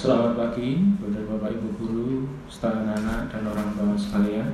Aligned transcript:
Selamat 0.00 0.32
pagi, 0.32 0.80
kepada 0.96 1.28
Bapak 1.28 1.60
Ibu 1.60 1.68
Guru, 1.76 2.24
staf 2.48 2.72
anak 2.72 3.28
dan 3.28 3.44
orang 3.44 3.68
tua 3.76 3.92
sekalian. 4.00 4.48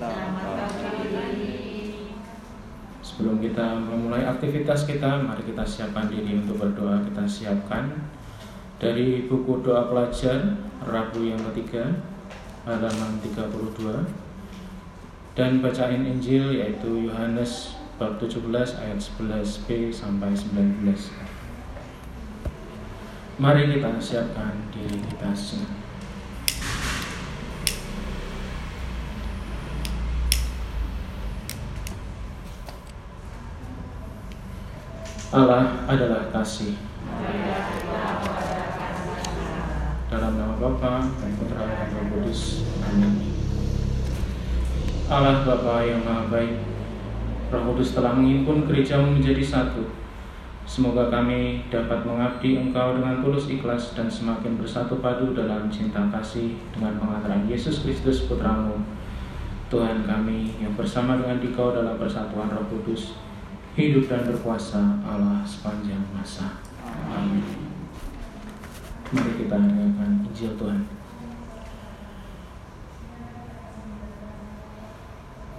Selamat 0.00 0.72
pagi. 0.72 1.52
Sebelum 3.04 3.36
kita 3.44 3.76
memulai 3.76 4.24
aktivitas 4.24 4.88
kita, 4.88 5.20
mari 5.20 5.44
kita 5.44 5.60
siapkan 5.68 6.08
diri 6.08 6.40
untuk 6.40 6.64
berdoa. 6.64 7.04
Kita 7.04 7.28
siapkan 7.28 7.92
dari 8.80 9.28
buku 9.28 9.60
doa 9.60 9.84
pelajar 9.84 10.64
Rabu 10.88 11.28
yang 11.28 11.44
ketiga 11.52 12.00
halaman 12.64 13.20
32 13.20 14.00
dan 15.36 15.60
bacaan 15.60 16.08
Injil 16.08 16.56
yaitu 16.56 17.04
Yohanes 17.04 17.76
bab 18.00 18.16
17 18.16 18.48
ayat 18.80 18.96
11b 18.96 19.92
sampai 19.92 20.32
19. 20.32 21.25
Mari 23.36 23.68
kita 23.68 24.00
siapkan 24.00 24.72
diri 24.72 24.96
kita 24.96 25.28
semua. 25.36 25.68
Allah 35.36 35.84
adalah 35.84 36.32
kasih. 36.32 36.80
Dalam 40.08 40.32
nama 40.40 40.56
Bapa 40.56 41.04
dan 41.20 41.30
Putra 41.36 41.68
dan 41.68 41.92
Roh 41.92 42.04
Kudus. 42.16 42.64
Amin. 42.88 43.20
Allah 45.12 45.44
Bapa 45.44 45.84
yang 45.84 46.08
Maha 46.08 46.32
Baik, 46.32 46.64
Roh 47.52 47.62
Kudus 47.68 47.92
telah 47.92 48.16
menghimpun 48.16 48.64
gerejamu 48.64 49.12
menjadi 49.20 49.44
satu. 49.44 50.05
Semoga 50.66 51.06
kami 51.14 51.62
dapat 51.70 52.02
mengabdi 52.02 52.58
Engkau 52.58 52.98
dengan 52.98 53.22
tulus 53.22 53.46
ikhlas 53.46 53.94
dan 53.94 54.10
semakin 54.10 54.58
bersatu 54.58 54.98
padu 54.98 55.30
dalam 55.30 55.70
cinta 55.70 56.10
kasih 56.10 56.58
dengan 56.74 56.98
pengantaran 56.98 57.46
Yesus 57.46 57.86
Kristus 57.86 58.26
Putramu, 58.26 58.74
Tuhan 59.70 60.02
kami 60.02 60.58
yang 60.58 60.74
bersama 60.74 61.22
dengan 61.22 61.38
Dikau 61.38 61.70
dalam 61.70 61.94
persatuan 61.94 62.50
Roh 62.50 62.66
Kudus, 62.66 63.14
hidup 63.78 64.10
dan 64.10 64.26
berkuasa 64.26 64.98
Allah 65.06 65.46
sepanjang 65.46 66.02
masa. 66.10 66.58
Amin. 67.14 67.46
Mari 69.14 69.32
kita 69.38 69.54
dengarkan 69.54 70.26
Injil 70.26 70.58
Tuhan. 70.58 70.82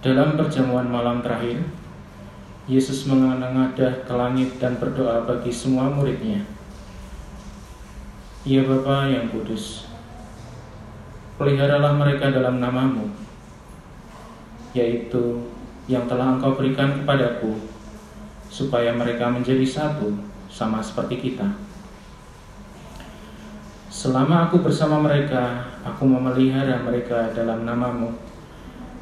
Dalam 0.03 0.35
perjamuan 0.35 0.91
malam 0.91 1.23
terakhir, 1.23 1.63
Yesus 2.67 3.07
mengadah 3.07 4.03
ke 4.03 4.11
langit 4.11 4.59
dan 4.59 4.75
berdoa 4.75 5.23
bagi 5.23 5.47
semua 5.47 5.87
muridnya. 5.87 6.43
Ya 8.43 8.59
Bapa 8.67 9.07
yang 9.07 9.31
kudus, 9.31 9.87
peliharalah 11.39 11.95
mereka 11.95 12.27
dalam 12.27 12.59
namamu, 12.59 13.07
yaitu 14.75 15.47
yang 15.87 16.11
telah 16.11 16.35
engkau 16.35 16.59
berikan 16.59 16.91
kepadaku, 16.91 17.55
supaya 18.51 18.91
mereka 18.91 19.31
menjadi 19.31 19.63
satu 19.63 20.11
sama 20.51 20.83
seperti 20.83 21.23
kita. 21.23 21.47
Selama 23.87 24.51
aku 24.51 24.59
bersama 24.59 24.99
mereka, 24.99 25.71
aku 25.87 26.03
memelihara 26.03 26.83
mereka 26.83 27.31
dalam 27.31 27.63
namamu, 27.63 28.11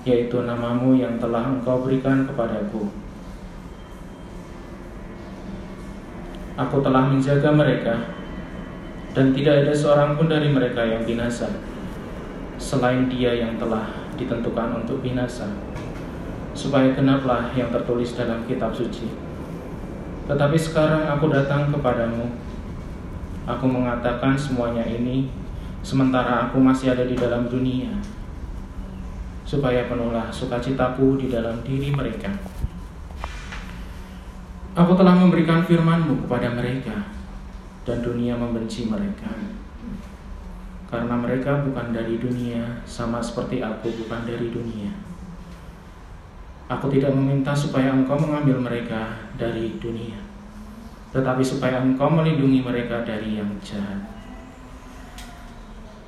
yaitu 0.05 0.38
namamu 0.45 0.94
yang 1.02 1.17
telah 1.17 1.50
engkau 1.50 1.81
berikan 1.81 2.29
kepadaku. 2.29 3.05
Aku 6.56 6.80
telah 6.80 7.11
menjaga 7.11 7.52
mereka, 7.52 8.16
dan 9.11 9.36
tidak 9.36 9.67
ada 9.67 9.75
seorang 9.75 10.16
pun 10.16 10.31
dari 10.31 10.48
mereka 10.48 10.88
yang 10.88 11.03
binasa, 11.03 11.52
selain 12.56 13.12
dia 13.12 13.36
yang 13.36 13.59
telah 13.59 13.92
ditentukan 14.16 14.80
untuk 14.80 15.03
binasa, 15.03 15.52
supaya 16.56 16.96
genaplah 16.96 17.52
yang 17.59 17.68
tertulis 17.75 18.16
dalam 18.16 18.47
kitab 18.47 18.72
suci. 18.72 19.12
Tetapi 20.31 20.56
sekarang 20.56 21.12
aku 21.12 21.28
datang 21.28 21.75
kepadamu, 21.75 22.31
aku 23.44 23.66
mengatakan 23.68 24.40
semuanya 24.40 24.88
ini, 24.88 25.28
sementara 25.84 26.47
aku 26.47 26.63
masih 26.63 26.96
ada 26.96 27.03
di 27.03 27.19
dalam 27.19 27.52
dunia, 27.52 27.91
supaya 29.44 29.91
penuhlah 29.91 30.31
sukacitaku 30.31 31.19
di 31.19 31.28
dalam 31.28 31.59
diri 31.68 31.91
mereka. 31.91 32.31
Aku 34.75 34.91
telah 34.91 35.16
memberikan 35.16 35.63
firman-Mu 35.63 36.28
kepada 36.28 36.52
mereka, 36.52 37.08
dan 37.88 38.03
dunia 38.03 38.36
membenci 38.36 38.91
mereka. 38.91 39.31
Karena 40.91 41.16
mereka 41.16 41.63
bukan 41.63 41.96
dari 41.96 42.19
dunia, 42.19 42.84
sama 42.84 43.24
seperti 43.24 43.64
aku 43.64 43.88
bukan 44.03 44.28
dari 44.28 44.52
dunia. 44.52 44.91
Aku 46.68 46.91
tidak 46.91 47.16
meminta 47.16 47.56
supaya 47.56 47.96
engkau 47.96 48.19
mengambil 48.19 48.59
mereka 48.59 49.16
dari 49.40 49.80
dunia, 49.80 50.19
tetapi 51.16 51.40
supaya 51.40 51.80
engkau 51.80 52.12
melindungi 52.12 52.59
mereka 52.59 53.00
dari 53.08 53.40
yang 53.40 53.56
jahat. 53.64 54.12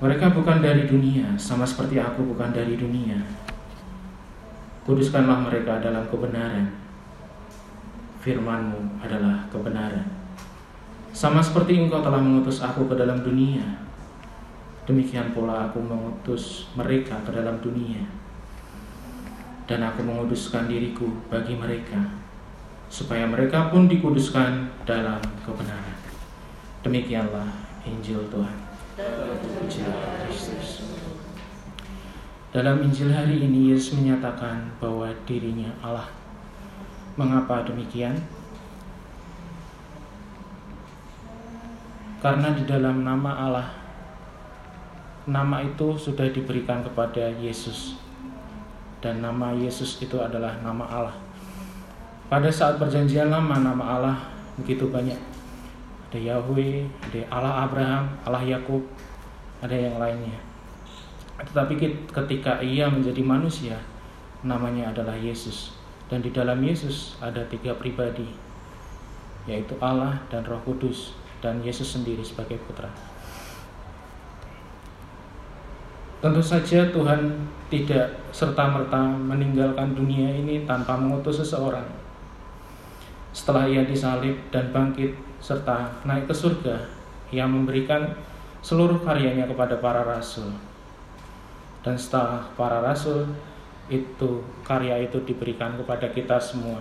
Mereka 0.04 0.36
bukan 0.36 0.60
dari 0.60 0.84
dunia, 0.84 1.40
sama 1.40 1.64
seperti 1.64 2.04
aku 2.04 2.36
bukan 2.36 2.52
dari 2.52 2.76
dunia. 2.76 3.16
Kuduskanlah 4.84 5.48
mereka 5.48 5.80
dalam 5.80 6.04
kebenaran 6.12 6.87
firmanmu 8.28 9.00
adalah 9.00 9.48
kebenaran. 9.48 10.04
Sama 11.16 11.40
seperti 11.40 11.80
engkau 11.80 12.04
telah 12.04 12.20
mengutus 12.20 12.60
aku 12.60 12.92
ke 12.92 13.00
dalam 13.00 13.24
dunia, 13.24 13.64
demikian 14.84 15.32
pula 15.32 15.72
aku 15.72 15.80
mengutus 15.80 16.68
mereka 16.76 17.16
ke 17.24 17.32
dalam 17.32 17.56
dunia. 17.64 18.04
Dan 19.64 19.84
aku 19.84 20.04
menguduskan 20.04 20.68
diriku 20.68 21.08
bagi 21.32 21.56
mereka, 21.56 22.00
supaya 22.92 23.24
mereka 23.24 23.72
pun 23.72 23.88
dikuduskan 23.88 24.68
dalam 24.84 25.20
kebenaran. 25.48 25.96
Demikianlah 26.84 27.48
Injil 27.88 28.28
Tuhan. 28.28 28.58
Dalam 32.56 32.76
Injil 32.80 33.12
hari 33.12 33.44
ini 33.44 33.76
Yesus 33.76 34.00
menyatakan 34.00 34.72
bahwa 34.80 35.12
dirinya 35.28 35.68
Allah 35.84 36.08
Mengapa 37.18 37.66
demikian? 37.66 38.14
Karena 42.22 42.54
di 42.54 42.62
dalam 42.70 43.02
nama 43.02 43.32
Allah, 43.34 43.70
nama 45.26 45.66
itu 45.66 45.98
sudah 45.98 46.30
diberikan 46.30 46.86
kepada 46.86 47.34
Yesus, 47.42 47.98
dan 49.02 49.22
nama 49.26 49.50
Yesus 49.54 49.98
itu 49.98 50.18
adalah 50.22 50.62
nama 50.62 50.86
Allah. 50.86 51.18
Pada 52.30 52.54
saat 52.54 52.78
Perjanjian 52.78 53.34
Lama, 53.34 53.62
nama 53.62 53.84
Allah 53.86 54.18
begitu 54.58 54.90
banyak. 54.90 55.18
Ada 56.10 56.20
Yahweh, 56.22 56.90
ada 57.06 57.22
Allah 57.34 57.56
Abraham, 57.66 58.04
Allah 58.26 58.44
Yakub, 58.46 58.82
ada 59.62 59.74
yang 59.74 59.98
lainnya. 60.02 60.38
Tetapi 61.38 61.74
ketika 62.10 62.62
Ia 62.66 62.90
menjadi 62.90 63.22
manusia, 63.22 63.78
namanya 64.42 64.90
adalah 64.90 65.14
Yesus. 65.14 65.77
Dan 66.08 66.24
di 66.24 66.32
dalam 66.32 66.64
Yesus 66.64 67.20
ada 67.20 67.44
tiga 67.52 67.76
pribadi, 67.76 68.28
yaitu 69.44 69.76
Allah 69.84 70.24
dan 70.32 70.48
Roh 70.48 70.64
Kudus, 70.64 71.12
dan 71.44 71.60
Yesus 71.60 72.00
sendiri 72.00 72.24
sebagai 72.24 72.56
putra. 72.64 72.88
Tentu 76.18 76.42
saja 76.42 76.90
Tuhan 76.90 77.46
tidak 77.70 78.10
serta-merta 78.34 78.98
meninggalkan 79.22 79.94
dunia 79.94 80.34
ini 80.34 80.66
tanpa 80.66 80.98
mengutus 80.98 81.46
seseorang. 81.46 81.86
Setelah 83.36 83.70
ia 83.70 83.86
disalib 83.86 84.34
dan 84.50 84.74
bangkit 84.74 85.14
serta 85.38 85.94
naik 86.10 86.26
ke 86.26 86.34
surga, 86.34 86.90
ia 87.30 87.46
memberikan 87.46 88.18
seluruh 88.66 88.98
karyanya 89.06 89.46
kepada 89.46 89.78
para 89.78 90.02
rasul. 90.02 90.50
Dan 91.86 91.94
setelah 91.94 92.50
para 92.58 92.82
rasul 92.82 93.30
itu 93.88 94.44
karya 94.64 95.00
itu 95.04 95.20
diberikan 95.24 95.76
kepada 95.80 96.08
kita 96.12 96.36
semua. 96.40 96.80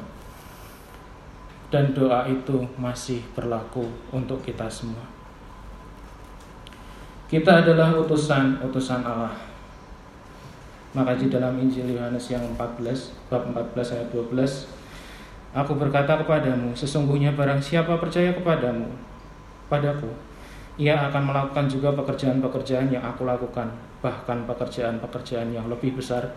Dan 1.66 1.90
doa 1.94 2.26
itu 2.30 2.62
masih 2.78 3.22
berlaku 3.34 3.86
untuk 4.14 4.38
kita 4.46 4.70
semua. 4.70 5.02
Kita 7.26 7.62
adalah 7.62 7.90
utusan 7.98 8.62
utusan 8.62 9.02
Allah. 9.02 9.34
Maka 10.94 11.18
di 11.18 11.26
dalam 11.26 11.58
Injil 11.58 11.92
Yohanes 11.92 12.30
yang 12.30 12.42
14 12.54 13.28
bab 13.28 13.42
14 13.52 13.94
ayat 13.98 14.08
12 14.14 14.76
Aku 15.56 15.72
berkata 15.76 16.20
kepadamu 16.20 16.76
sesungguhnya 16.76 17.32
barang 17.32 17.60
siapa 17.60 17.96
percaya 17.96 18.32
kepadamu 18.36 18.92
padaku 19.72 20.12
ia 20.76 20.92
akan 21.08 21.32
melakukan 21.32 21.64
juga 21.64 21.96
pekerjaan-pekerjaan 21.96 22.92
yang 22.92 23.00
aku 23.00 23.24
lakukan 23.24 23.72
bahkan 24.04 24.44
pekerjaan-pekerjaan 24.44 25.48
yang 25.56 25.64
lebih 25.72 25.96
besar 25.96 26.28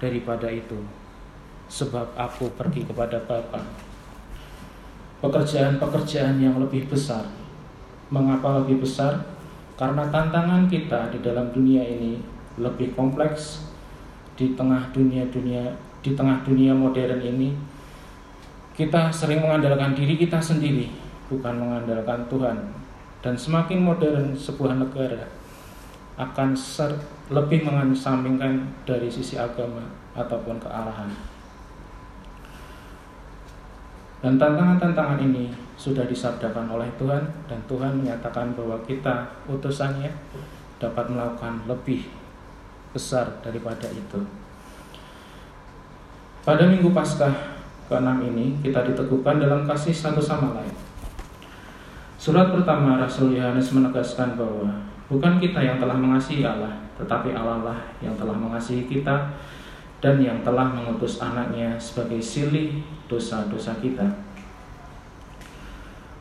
daripada 0.00 0.48
itu. 0.48 0.80
Sebab 1.70 2.16
aku 2.18 2.50
pergi 2.56 2.82
kepada 2.82 3.20
Bapa. 3.28 3.62
Pekerjaan-pekerjaan 5.20 6.40
yang 6.40 6.56
lebih 6.58 6.88
besar. 6.88 7.28
Mengapa 8.10 8.64
lebih 8.64 8.82
besar? 8.82 9.22
Karena 9.78 10.08
tantangan 10.08 10.66
kita 10.66 11.12
di 11.14 11.22
dalam 11.22 11.52
dunia 11.54 11.84
ini 11.84 12.18
lebih 12.58 12.96
kompleks. 12.96 13.70
Di 14.34 14.56
tengah 14.56 14.88
dunia-dunia 14.90 15.76
di 16.00 16.16
tengah 16.16 16.40
dunia 16.40 16.72
modern 16.72 17.20
ini 17.20 17.52
kita 18.72 19.12
sering 19.12 19.44
mengandalkan 19.44 19.92
diri 19.92 20.16
kita 20.16 20.40
sendiri 20.40 20.88
bukan 21.28 21.60
mengandalkan 21.60 22.24
Tuhan. 22.32 22.56
Dan 23.20 23.36
semakin 23.36 23.84
modern 23.84 24.32
sebuah 24.32 24.80
negara 24.80 25.28
akan 26.20 26.52
ser 26.52 26.92
lebih 27.32 27.64
mengesampingkan 27.64 28.68
dari 28.84 29.08
sisi 29.08 29.40
agama 29.40 29.80
ataupun 30.12 30.60
kealahan. 30.60 31.08
Dan 34.20 34.36
tantangan-tantangan 34.36 35.16
ini 35.24 35.48
sudah 35.80 36.04
disabdakan 36.04 36.68
oleh 36.68 36.92
Tuhan 37.00 37.24
dan 37.48 37.56
Tuhan 37.64 38.04
menyatakan 38.04 38.52
bahwa 38.52 38.76
kita 38.84 39.32
utusannya 39.48 40.12
dapat 40.76 41.08
melakukan 41.08 41.64
lebih 41.64 42.04
besar 42.92 43.40
daripada 43.40 43.88
itu. 43.88 44.20
Pada 46.44 46.68
minggu 46.68 46.92
Paskah 46.92 47.32
ke-6 47.88 48.08
ini 48.28 48.60
kita 48.60 48.84
diteguhkan 48.92 49.40
dalam 49.40 49.64
kasih 49.64 49.96
satu 49.96 50.20
sama 50.20 50.52
lain. 50.52 50.72
Surat 52.20 52.52
pertama 52.52 53.00
Rasul 53.00 53.32
Yohanes 53.40 53.72
menegaskan 53.72 54.36
bahwa 54.36 54.68
bukan 55.10 55.42
kita 55.42 55.58
yang 55.58 55.76
telah 55.82 55.98
mengasihi 55.98 56.46
Allah, 56.46 56.70
tetapi 56.94 57.34
Allah 57.34 57.66
lah 57.66 57.80
yang 57.98 58.14
telah 58.14 58.38
mengasihi 58.38 58.86
kita 58.86 59.34
dan 60.00 60.16
yang 60.22 60.40
telah 60.40 60.70
mengutus 60.70 61.18
anaknya 61.20 61.74
sebagai 61.76 62.22
silih 62.22 62.80
dosa-dosa 63.10 63.76
kita. 63.82 64.06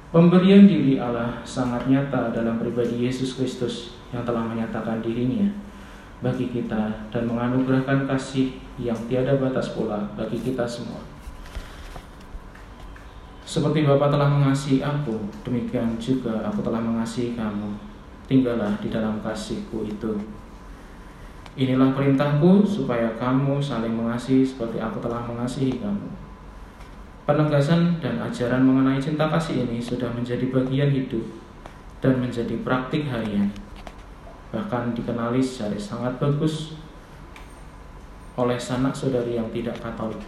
Pemberian 0.10 0.66
diri 0.66 0.98
Allah 0.98 1.38
sangat 1.46 1.86
nyata 1.86 2.34
dalam 2.34 2.58
pribadi 2.58 3.06
Yesus 3.06 3.38
Kristus 3.38 3.94
yang 4.10 4.26
telah 4.26 4.42
menyatakan 4.42 5.06
dirinya 5.06 5.46
bagi 6.20 6.50
kita 6.50 7.08
dan 7.14 7.24
menganugerahkan 7.30 8.10
kasih 8.10 8.58
yang 8.82 8.98
tiada 9.06 9.38
batas 9.38 9.72
pula 9.78 10.10
bagi 10.18 10.42
kita 10.42 10.66
semua. 10.66 10.98
Seperti 13.46 13.86
Bapa 13.86 14.10
telah 14.10 14.30
mengasihi 14.30 14.82
aku, 14.82 15.14
demikian 15.46 15.98
juga 16.02 16.42
aku 16.42 16.66
telah 16.66 16.82
mengasihi 16.82 17.38
kamu. 17.38 17.70
Tinggallah 18.30 18.78
di 18.78 18.94
dalam 18.94 19.18
kasihku 19.26 19.90
itu. 19.90 20.14
Inilah 21.58 21.90
perintahku 21.98 22.62
supaya 22.62 23.10
kamu 23.18 23.58
saling 23.58 23.90
mengasihi 23.90 24.46
seperti 24.46 24.78
aku 24.78 25.02
telah 25.02 25.26
mengasihi 25.26 25.82
kamu. 25.82 26.06
Penegasan 27.26 27.98
dan 27.98 28.22
ajaran 28.22 28.62
mengenai 28.62 29.02
cinta 29.02 29.26
kasih 29.34 29.66
ini 29.66 29.82
sudah 29.82 30.14
menjadi 30.14 30.46
bagian 30.54 30.94
hidup 30.94 31.26
dan 32.06 32.22
menjadi 32.22 32.54
praktik 32.62 33.10
harian. 33.10 33.50
Bahkan 34.54 34.94
dikenali 34.94 35.42
secara 35.42 35.74
sangat 35.82 36.22
bagus 36.22 36.78
oleh 38.38 38.62
sanak 38.62 38.94
saudari 38.94 39.42
yang 39.42 39.50
tidak 39.50 39.82
katolik. 39.82 40.22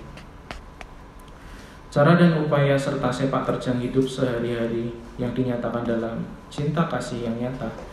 Cara 1.94 2.18
dan 2.18 2.34
upaya 2.40 2.74
serta 2.74 3.14
sepak 3.14 3.46
terjang 3.46 3.78
hidup 3.78 4.10
sehari-hari 4.10 4.90
yang 5.22 5.30
dinyatakan 5.38 5.86
dalam 5.86 6.18
cinta 6.50 6.90
kasih 6.90 7.30
yang 7.30 7.36
nyata 7.38 7.91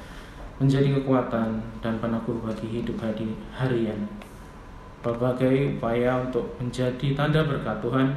menjadi 0.58 0.90
kekuatan 0.99 1.62
dan 1.78 1.94
peneguh 2.02 2.43
bagi 2.43 2.82
hidup 2.82 2.99
harian. 3.55 4.10
Berbagai 4.99 5.78
upaya 5.78 6.19
untuk 6.19 6.58
menjadi 6.58 7.14
tanda 7.14 7.46
berkat 7.46 7.78
Tuhan 7.78 8.10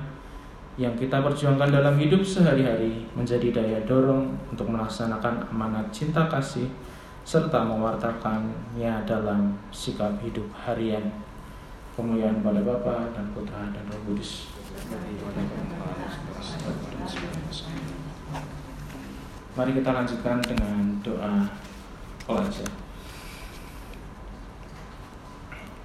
yang 0.82 0.98
kita 0.98 1.22
perjuangkan 1.22 1.70
dalam 1.70 1.94
hidup 2.02 2.26
sehari-hari 2.26 3.06
menjadi 3.14 3.54
daya 3.54 3.80
dorong 3.86 4.34
untuk 4.50 4.74
melaksanakan 4.74 5.46
amanat 5.54 5.94
cinta 5.94 6.26
kasih 6.26 6.66
serta 7.22 7.62
mewartakannya 7.62 9.06
dalam 9.06 9.54
sikap 9.70 10.18
hidup 10.26 10.50
harian. 10.66 11.14
Kemuliaan 11.94 12.42
pada 12.42 12.66
Bapa 12.66 13.14
dan 13.14 13.30
Putra 13.38 13.70
dan 13.70 13.86
Roh 13.86 14.02
Kudus. 14.10 14.50
Mari 19.54 19.72
kita 19.78 19.92
lanjutkan 19.92 20.40
dengan 20.42 20.98
doa 21.06 21.61
pelajar. 22.26 22.70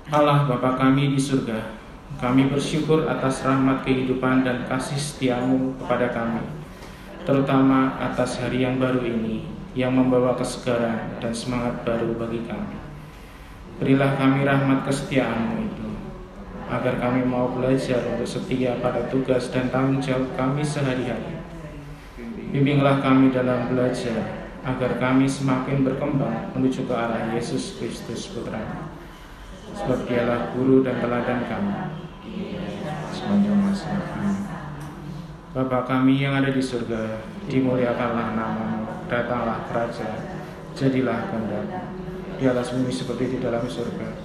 Allah 0.06 0.46
Bapa 0.46 0.78
kami 0.78 1.16
di 1.16 1.18
surga, 1.18 1.74
kami 2.22 2.46
bersyukur 2.46 3.10
atas 3.10 3.42
rahmat 3.42 3.82
kehidupan 3.82 4.46
dan 4.46 4.62
kasih 4.70 4.94
setiamu 4.94 5.74
kepada 5.82 6.14
kami, 6.14 6.46
terutama 7.26 7.98
atas 7.98 8.38
hari 8.38 8.62
yang 8.62 8.78
baru 8.78 9.02
ini, 9.02 9.50
yang 9.74 9.90
membawa 9.98 10.38
kesegaran 10.38 11.18
dan 11.18 11.34
semangat 11.34 11.82
baru 11.82 12.14
bagi 12.14 12.46
kami. 12.46 12.78
Berilah 13.82 14.14
kami 14.14 14.46
rahmat 14.46 14.86
kesetiaanmu 14.86 15.74
itu, 15.74 15.88
agar 16.70 17.02
kami 17.02 17.26
mau 17.26 17.50
belajar 17.50 17.98
untuk 18.14 18.30
setia 18.30 18.78
pada 18.78 19.10
tugas 19.10 19.50
dan 19.50 19.74
tanggung 19.74 19.98
jawab 19.98 20.30
kami 20.38 20.62
sehari-hari. 20.62 21.42
Bimbinglah 22.54 23.02
kami 23.02 23.34
dalam 23.34 23.74
belajar, 23.74 24.45
agar 24.66 24.98
kami 24.98 25.30
semakin 25.30 25.86
berkembang 25.86 26.50
menuju 26.58 26.90
ke 26.90 26.94
arah 26.94 27.30
Yesus 27.30 27.78
Kristus 27.78 28.26
Putra. 28.34 28.90
Sebab 29.78 30.10
dialah 30.10 30.50
guru 30.58 30.82
dan 30.82 30.98
teladan 30.98 31.46
kami. 31.46 31.74
Sepanjang 33.14 33.62
masa 33.62 33.94
Bapa 35.56 35.88
kami 35.88 36.20
yang 36.20 36.36
ada 36.36 36.52
di 36.52 36.60
surga, 36.60 37.16
dimuliakanlah 37.48 38.36
namamu, 38.36 38.84
datanglah 39.08 39.64
kerajaan, 39.72 40.20
jadilah 40.76 41.32
kehendak 41.32 41.64
di 42.36 42.44
atas 42.44 42.76
bumi 42.76 42.92
seperti 42.92 43.24
di 43.32 43.38
dalam 43.40 43.64
surga. 43.64 44.20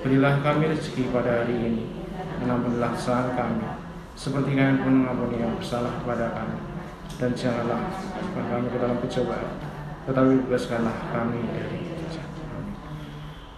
Berilah 0.00 0.40
kami 0.40 0.72
rezeki 0.72 1.12
pada 1.12 1.44
hari 1.44 1.60
ini, 1.60 1.84
mengampunilah 2.40 2.96
kesalahan 2.96 3.36
kami, 3.36 3.68
seperti 4.16 4.56
kami 4.56 4.80
pun 4.80 4.94
mengampuni 5.04 5.44
yang 5.44 5.52
bersalah 5.60 5.92
kepada 6.00 6.32
kami. 6.40 6.56
Dan 7.20 7.36
janganlah 7.36 7.92
kami 8.32 8.66
ke 8.72 8.78
dalam 8.80 8.96
pencobaan, 8.96 9.71
tetapi 10.08 10.46
bebaskanlah 10.46 10.96
kami 11.14 11.40
dari 11.52 11.92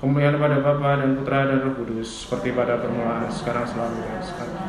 Kemuliaan 0.04 0.36
pada 0.36 0.60
Bapa 0.60 1.00
dan 1.00 1.16
Putra 1.16 1.48
dan 1.48 1.64
Roh 1.64 1.80
Kudus, 1.80 2.28
seperti 2.28 2.52
pada 2.52 2.76
permulaan, 2.76 3.24
sekarang 3.24 3.64
selalu 3.64 4.04
dan 4.04 4.20
sekarang. 4.20 4.68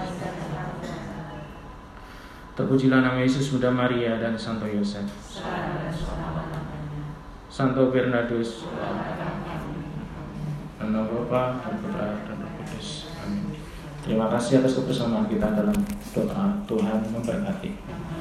Terpujilah 2.55 3.03
nama 3.03 3.19
Yesus, 3.19 3.51
Bunda 3.51 3.67
Maria 3.67 4.15
dan 4.15 4.39
Santo 4.39 4.63
Yosef. 4.63 5.03
Santo 7.51 7.91
Bernardus. 7.91 8.63
Dan 10.79 10.95
Bapa 10.95 11.59
dan 11.67 11.83
Putra 11.83 12.15
dan 12.15 12.37
Roh 12.39 12.51
Kudus. 12.55 13.11
Amin. 13.19 13.59
Terima 14.07 14.31
kasih 14.31 14.63
atas 14.63 14.79
kebersamaan 14.79 15.27
kita 15.27 15.51
dalam 15.51 15.75
doa 16.15 16.63
Tuhan 16.63 16.99
memberkati. 17.11 17.71